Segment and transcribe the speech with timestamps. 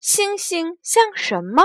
[0.00, 1.64] 星星像什么》。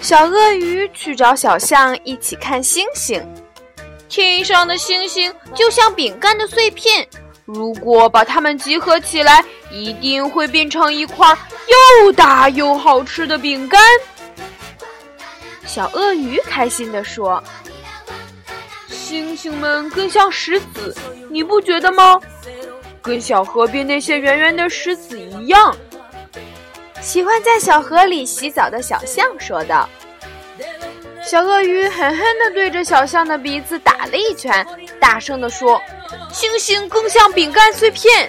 [0.00, 3.24] 小鳄鱼去找小象一起看星星。
[4.08, 7.08] 天上的星星就像饼干的碎片，
[7.44, 11.38] 如果把它们集合起来，一定会变成一块
[12.02, 13.80] 又大又好吃的饼干。
[15.64, 17.42] 小鳄鱼开心地说。
[19.14, 20.92] 星星们更像石子，
[21.30, 22.20] 你不觉得吗？
[23.00, 25.72] 跟小河边那些圆圆的石子一样。
[27.00, 29.88] 喜欢在小河里洗澡的小象说道。
[31.24, 34.66] 小鳄鱼狠狠地对着小象的鼻子打了一拳，
[34.98, 35.80] 大声地说
[36.34, 38.28] ：“星星更像饼干碎片。”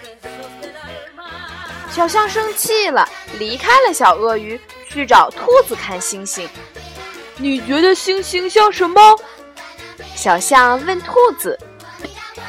[1.89, 6.47] 小象生气了，离开了小鳄鱼，去找兔子看星星。
[7.37, 9.01] 你觉得星星像什么？
[10.15, 11.59] 小象问兔子：“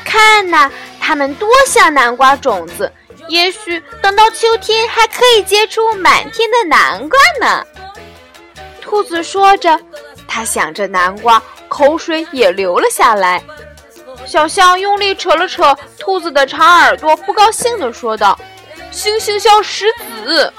[0.04, 2.90] 看呐，它们多像南瓜种子！
[3.28, 7.66] 也许等到秋天，还可以结出满天的南瓜呢。”
[8.80, 9.78] 兔子说着，
[10.28, 13.42] 它想着南瓜，口水也流了下来。
[14.24, 18.38] 小象用力扯了扯兔子的长耳朵，不高兴地说道
[18.90, 19.86] ：“星星像石
[20.24, 20.52] 子。”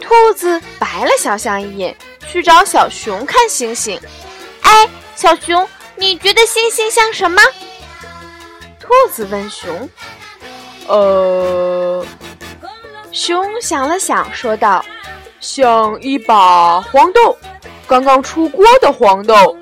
[0.00, 1.94] 兔子白了小象一眼，
[2.28, 4.00] 去找小熊看星星。
[4.62, 4.88] 哎。
[5.18, 7.42] 小熊，你觉得星星像什么？
[8.78, 9.90] 兔子问熊。
[10.86, 12.06] 呃，
[13.10, 14.84] 熊想了想，说道
[15.42, 17.36] ：“像一把黄豆，
[17.88, 19.56] 刚刚出锅的黄豆。”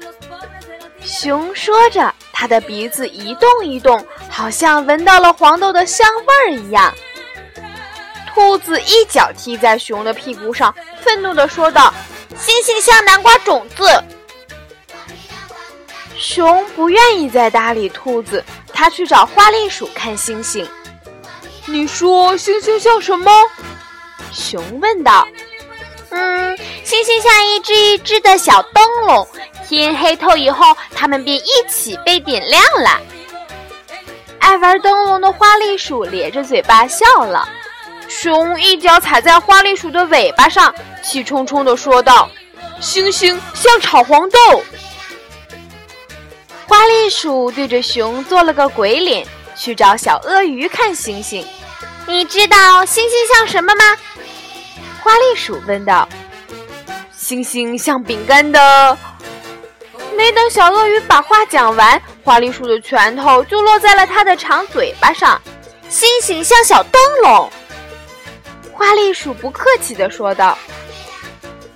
[1.01, 6.93] 熊说着，他的鼻子一动一动，好像闻到了黄豆的香味儿一样。
[8.35, 11.95] 兔子一脚踢在熊的屁股上，愤怒地说道
[12.37, 13.85] ：“星星像南瓜种子。”
[16.19, 20.67] 熊不愿意再搭理兔子，它去找花栗鼠看星星。
[21.67, 23.31] 你说星星像什么？
[24.33, 25.27] 熊问道。
[26.11, 29.27] 嗯，星星像一只一只的小灯笼，
[29.69, 33.01] 天黑透以后，它们便一起被点亮了。
[34.39, 37.49] 爱玩灯笼的花栗鼠咧着嘴巴笑了。
[38.09, 40.73] 熊一脚踩在花栗鼠的尾巴上，
[41.03, 42.31] 气冲冲地说道
[42.81, 44.39] ：“星星像炒黄豆。”
[46.69, 51.47] 花栗鼠对着熊做了个鬼脸，去找小鳄鱼看星星。
[52.07, 53.85] 你知道星星像什么吗？
[55.03, 56.09] 花栗鼠问道。
[57.17, 58.99] 星星像饼干的。
[60.17, 65.41] 没等小鳄鱼把话讲完，花栗鼠的拳头就落在了它的长嘴巴上。
[65.89, 67.51] 星星像小灯笼。
[68.73, 70.59] 花栗鼠不客气地说道。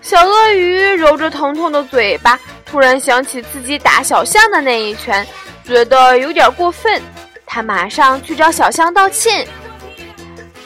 [0.03, 2.39] 小鳄鱼揉着疼痛的嘴巴。
[2.71, 5.27] 突然想起自己打小象的那一拳，
[5.65, 7.03] 觉得有点过分，
[7.45, 9.47] 他马上去找小象道歉。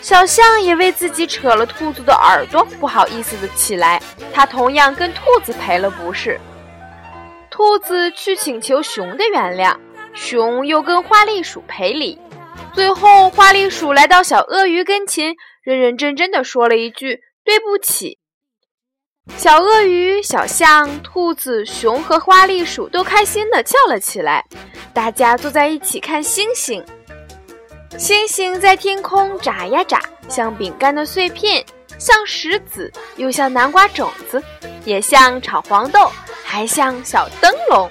[0.03, 4.03] 小象也为自己扯了兔子的耳朵不好意思的起来，
[4.35, 6.39] 他同样跟兔子赔了不是。
[7.51, 9.75] 兔子去请求熊的原谅，
[10.13, 12.21] 熊又跟花栗鼠赔礼，
[12.75, 18.19] 最后花栗鼠来到小鳄鱼跟前，认认真真的说了一句对不起。
[19.39, 24.45] 小鳄鱼、小象、兔子、熊和花栗鼠都开心地叫了起来。
[24.93, 26.85] 大家坐在一起看星星，
[27.97, 31.65] 星星在天空眨呀眨，像饼干的碎片，
[31.99, 34.43] 像石子，又像南瓜种子，
[34.85, 36.11] 也像炒黄豆，
[36.45, 37.91] 还像小灯笼。